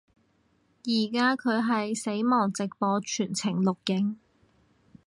[0.81, 4.17] 依家佢係死亡直播全程錄影